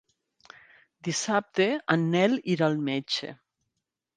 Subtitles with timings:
[1.09, 1.67] Dissabte
[1.97, 3.31] en Nel irà al metge.